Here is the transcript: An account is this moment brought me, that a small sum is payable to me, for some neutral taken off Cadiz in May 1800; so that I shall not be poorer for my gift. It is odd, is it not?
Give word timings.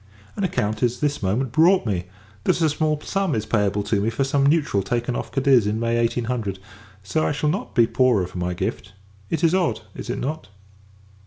An 0.35 0.43
account 0.43 0.81
is 0.81 0.99
this 0.99 1.21
moment 1.21 1.51
brought 1.51 1.85
me, 1.85 2.05
that 2.45 2.59
a 2.59 2.69
small 2.69 2.99
sum 3.01 3.35
is 3.35 3.45
payable 3.45 3.83
to 3.83 4.01
me, 4.01 4.09
for 4.09 4.23
some 4.23 4.47
neutral 4.47 4.81
taken 4.81 5.15
off 5.15 5.31
Cadiz 5.31 5.67
in 5.67 5.79
May 5.79 5.99
1800; 5.99 6.57
so 7.03 7.21
that 7.21 7.27
I 7.27 7.31
shall 7.31 7.51
not 7.51 7.75
be 7.75 7.85
poorer 7.85 8.25
for 8.25 8.39
my 8.39 8.55
gift. 8.55 8.93
It 9.29 9.43
is 9.43 9.53
odd, 9.53 9.81
is 9.93 10.09
it 10.09 10.17
not? 10.17 10.47